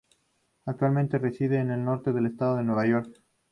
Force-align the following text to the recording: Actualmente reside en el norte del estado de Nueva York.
Actualmente 0.65 1.19
reside 1.19 1.59
en 1.59 1.69
el 1.69 1.85
norte 1.85 2.11
del 2.11 2.25
estado 2.25 2.55
de 2.57 2.63
Nueva 2.63 2.87
York. 2.87 3.21